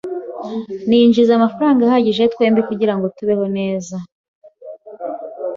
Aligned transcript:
Ninjiza 0.87 1.31
amafaranga 1.35 1.81
ahagije 1.83 2.23
twembi 2.33 2.61
kugirango 2.69 3.05
tubeho 3.17 3.45
neza. 3.57 3.95